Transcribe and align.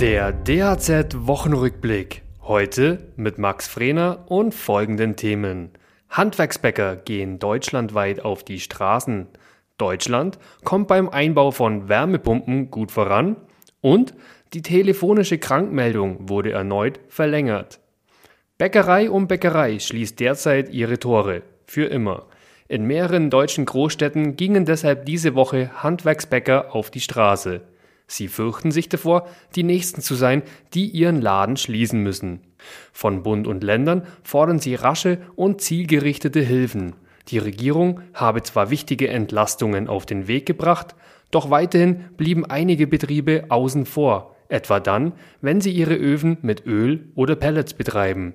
Der 0.00 0.32
DHZ-Wochenrückblick. 0.32 2.22
Heute 2.40 3.12
mit 3.16 3.36
Max 3.36 3.68
Frehner 3.68 4.24
und 4.28 4.54
folgenden 4.54 5.14
Themen. 5.14 5.72
Handwerksbäcker 6.08 6.96
gehen 6.96 7.38
deutschlandweit 7.38 8.24
auf 8.24 8.42
die 8.42 8.60
Straßen. 8.60 9.26
Deutschland 9.76 10.38
kommt 10.64 10.88
beim 10.88 11.10
Einbau 11.10 11.50
von 11.50 11.90
Wärmepumpen 11.90 12.70
gut 12.70 12.90
voran. 12.90 13.36
Und 13.82 14.14
die 14.54 14.62
telefonische 14.62 15.36
Krankmeldung 15.36 16.30
wurde 16.30 16.52
erneut 16.52 16.98
verlängert. 17.08 17.78
Bäckerei 18.56 19.10
um 19.10 19.28
Bäckerei 19.28 19.78
schließt 19.78 20.18
derzeit 20.18 20.70
ihre 20.70 20.98
Tore. 20.98 21.42
Für 21.66 21.84
immer. 21.84 22.24
In 22.68 22.86
mehreren 22.86 23.28
deutschen 23.28 23.66
Großstädten 23.66 24.36
gingen 24.36 24.64
deshalb 24.64 25.04
diese 25.04 25.34
Woche 25.34 25.70
Handwerksbäcker 25.82 26.74
auf 26.74 26.90
die 26.90 27.02
Straße. 27.02 27.60
Sie 28.10 28.26
fürchten 28.26 28.72
sich 28.72 28.88
davor, 28.88 29.28
die 29.54 29.62
Nächsten 29.62 30.00
zu 30.00 30.16
sein, 30.16 30.42
die 30.74 30.86
ihren 30.86 31.22
Laden 31.22 31.56
schließen 31.56 32.02
müssen. 32.02 32.40
Von 32.92 33.22
Bund 33.22 33.46
und 33.46 33.62
Ländern 33.62 34.02
fordern 34.24 34.58
sie 34.58 34.74
rasche 34.74 35.18
und 35.36 35.60
zielgerichtete 35.60 36.40
Hilfen. 36.40 36.96
Die 37.28 37.38
Regierung 37.38 38.00
habe 38.12 38.42
zwar 38.42 38.68
wichtige 38.68 39.06
Entlastungen 39.06 39.86
auf 39.86 40.06
den 40.06 40.26
Weg 40.26 40.44
gebracht, 40.44 40.96
doch 41.30 41.50
weiterhin 41.50 42.00
blieben 42.16 42.44
einige 42.44 42.88
Betriebe 42.88 43.44
außen 43.48 43.86
vor, 43.86 44.34
etwa 44.48 44.80
dann, 44.80 45.12
wenn 45.40 45.60
sie 45.60 45.70
ihre 45.70 45.94
Öfen 45.94 46.38
mit 46.42 46.66
Öl 46.66 47.12
oder 47.14 47.36
Pellets 47.36 47.74
betreiben. 47.74 48.34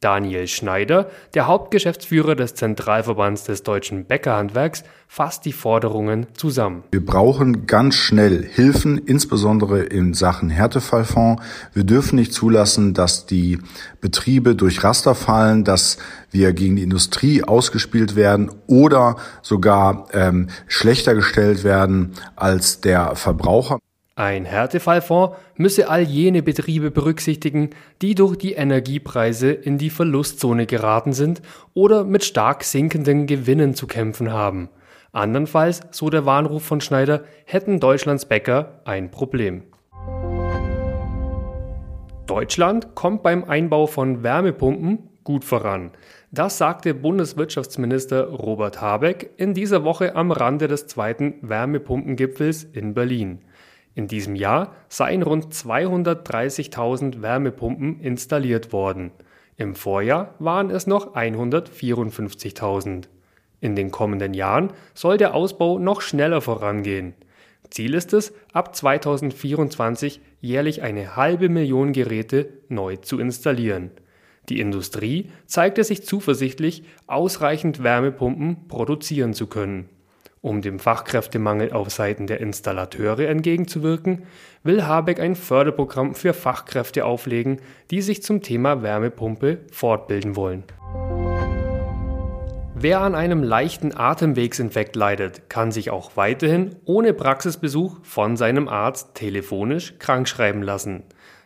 Daniel 0.00 0.46
Schneider, 0.46 1.10
der 1.34 1.46
Hauptgeschäftsführer 1.46 2.34
des 2.34 2.54
Zentralverbands 2.54 3.44
des 3.44 3.62
deutschen 3.62 4.04
Bäckerhandwerks, 4.04 4.84
fasst 5.08 5.44
die 5.44 5.52
Forderungen 5.52 6.26
zusammen. 6.34 6.82
Wir 6.90 7.04
brauchen 7.04 7.66
ganz 7.66 7.94
schnell 7.94 8.44
Hilfen, 8.44 8.98
insbesondere 8.98 9.82
in 9.82 10.14
Sachen 10.14 10.50
Härtefallfonds. 10.50 11.42
Wir 11.72 11.84
dürfen 11.84 12.16
nicht 12.16 12.32
zulassen, 12.32 12.92
dass 12.92 13.26
die 13.26 13.58
Betriebe 14.00 14.54
durch 14.54 14.84
Raster 14.84 15.14
fallen, 15.14 15.64
dass 15.64 15.98
wir 16.30 16.52
gegen 16.52 16.76
die 16.76 16.82
Industrie 16.82 17.42
ausgespielt 17.42 18.16
werden 18.16 18.50
oder 18.66 19.16
sogar 19.42 20.08
ähm, 20.12 20.48
schlechter 20.66 21.14
gestellt 21.14 21.64
werden 21.64 22.12
als 22.34 22.80
der 22.80 23.16
Verbraucher. 23.16 23.78
Ein 24.18 24.46
Härtefallfonds 24.46 25.36
müsse 25.56 25.90
all 25.90 26.00
jene 26.00 26.42
Betriebe 26.42 26.90
berücksichtigen, 26.90 27.68
die 28.00 28.14
durch 28.14 28.36
die 28.36 28.54
Energiepreise 28.54 29.52
in 29.52 29.76
die 29.76 29.90
Verlustzone 29.90 30.64
geraten 30.64 31.12
sind 31.12 31.42
oder 31.74 32.02
mit 32.02 32.24
stark 32.24 32.64
sinkenden 32.64 33.26
Gewinnen 33.26 33.74
zu 33.74 33.86
kämpfen 33.86 34.32
haben. 34.32 34.70
Andernfalls, 35.12 35.82
so 35.90 36.08
der 36.08 36.24
Warnruf 36.24 36.62
von 36.62 36.80
Schneider, 36.80 37.24
hätten 37.44 37.78
Deutschlands 37.78 38.24
Bäcker 38.24 38.80
ein 38.86 39.10
Problem. 39.10 39.64
Deutschland 42.26 42.94
kommt 42.94 43.22
beim 43.22 43.44
Einbau 43.44 43.86
von 43.86 44.22
Wärmepumpen 44.22 45.10
gut 45.24 45.44
voran. 45.44 45.90
Das 46.30 46.56
sagte 46.56 46.94
Bundeswirtschaftsminister 46.94 48.28
Robert 48.28 48.80
Habeck 48.80 49.32
in 49.36 49.52
dieser 49.52 49.84
Woche 49.84 50.16
am 50.16 50.30
Rande 50.32 50.68
des 50.68 50.86
zweiten 50.86 51.34
Wärmepumpengipfels 51.42 52.64
in 52.64 52.94
Berlin. 52.94 53.40
In 53.96 54.06
diesem 54.08 54.36
Jahr 54.36 54.76
seien 54.90 55.22
rund 55.22 55.54
230.000 55.54 57.22
Wärmepumpen 57.22 57.98
installiert 57.98 58.70
worden. 58.70 59.10
Im 59.56 59.74
Vorjahr 59.74 60.34
waren 60.38 60.68
es 60.68 60.86
noch 60.86 61.14
154.000. 61.16 63.04
In 63.60 63.74
den 63.74 63.90
kommenden 63.90 64.34
Jahren 64.34 64.74
soll 64.92 65.16
der 65.16 65.34
Ausbau 65.34 65.78
noch 65.78 66.02
schneller 66.02 66.42
vorangehen. 66.42 67.14
Ziel 67.70 67.94
ist 67.94 68.12
es, 68.12 68.34
ab 68.52 68.76
2024 68.76 70.20
jährlich 70.42 70.82
eine 70.82 71.16
halbe 71.16 71.48
Million 71.48 71.94
Geräte 71.94 72.50
neu 72.68 72.96
zu 72.96 73.18
installieren. 73.18 73.92
Die 74.50 74.60
Industrie 74.60 75.30
zeigte 75.46 75.82
sich 75.82 76.04
zuversichtlich, 76.04 76.84
ausreichend 77.06 77.82
Wärmepumpen 77.82 78.68
produzieren 78.68 79.32
zu 79.32 79.46
können. 79.46 79.88
Um 80.46 80.62
dem 80.62 80.78
Fachkräftemangel 80.78 81.72
auf 81.72 81.90
Seiten 81.90 82.28
der 82.28 82.40
Installateure 82.40 83.26
entgegenzuwirken, 83.26 84.22
will 84.62 84.84
Habeck 84.84 85.18
ein 85.18 85.34
Förderprogramm 85.34 86.14
für 86.14 86.32
Fachkräfte 86.32 87.04
auflegen, 87.04 87.60
die 87.90 88.00
sich 88.00 88.22
zum 88.22 88.42
Thema 88.42 88.80
Wärmepumpe 88.80 89.58
fortbilden 89.72 90.36
wollen. 90.36 90.62
Wer 92.76 93.00
an 93.00 93.16
einem 93.16 93.42
leichten 93.42 93.92
Atemwegsinfekt 93.92 94.94
leidet, 94.94 95.50
kann 95.50 95.72
sich 95.72 95.90
auch 95.90 96.12
weiterhin 96.14 96.76
ohne 96.84 97.12
Praxisbesuch 97.12 97.96
von 98.04 98.36
seinem 98.36 98.68
Arzt 98.68 99.16
telefonisch 99.16 99.94
krankschreiben 99.98 100.62
lassen. 100.62 101.02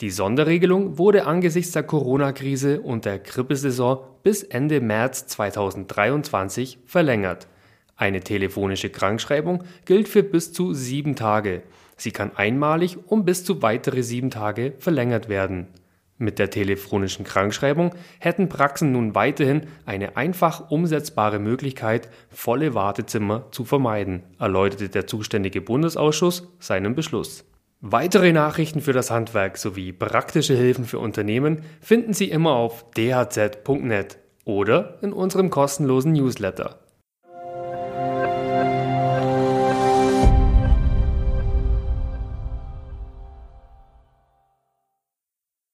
Die 0.00 0.10
Sonderregelung 0.10 0.98
wurde 0.98 1.24
angesichts 1.24 1.72
der 1.72 1.84
Corona-Krise 1.84 2.82
und 2.82 3.06
der 3.06 3.20
Grippesaison 3.20 4.00
bis 4.22 4.42
Ende 4.42 4.82
März 4.82 5.28
2023 5.28 6.80
verlängert. 6.84 7.48
Eine 7.96 8.20
telefonische 8.20 8.90
Krankschreibung 8.90 9.64
gilt 9.84 10.08
für 10.08 10.22
bis 10.22 10.52
zu 10.52 10.72
sieben 10.72 11.14
Tage. 11.16 11.62
Sie 11.96 12.10
kann 12.10 12.34
einmalig 12.34 12.98
um 13.06 13.24
bis 13.24 13.44
zu 13.44 13.62
weitere 13.62 14.02
sieben 14.02 14.30
Tage 14.30 14.74
verlängert 14.78 15.28
werden. 15.28 15.68
Mit 16.18 16.38
der 16.38 16.50
telefonischen 16.50 17.24
Krankschreibung 17.24 17.94
hätten 18.20 18.48
Praxen 18.48 18.92
nun 18.92 19.14
weiterhin 19.16 19.62
eine 19.86 20.16
einfach 20.16 20.70
umsetzbare 20.70 21.40
Möglichkeit, 21.40 22.08
volle 22.28 22.74
Wartezimmer 22.74 23.48
zu 23.50 23.64
vermeiden, 23.64 24.22
erläuterte 24.38 24.88
der 24.88 25.08
zuständige 25.08 25.60
Bundesausschuss 25.60 26.48
seinen 26.60 26.94
Beschluss. 26.94 27.44
Weitere 27.80 28.32
Nachrichten 28.32 28.80
für 28.80 28.92
das 28.92 29.10
Handwerk 29.10 29.58
sowie 29.58 29.92
praktische 29.92 30.54
Hilfen 30.54 30.84
für 30.84 31.00
Unternehmen 31.00 31.62
finden 31.80 32.12
Sie 32.12 32.30
immer 32.30 32.52
auf 32.52 32.84
dhz.net 32.92 34.18
oder 34.44 34.98
in 35.02 35.12
unserem 35.12 35.50
kostenlosen 35.50 36.12
Newsletter. 36.12 36.81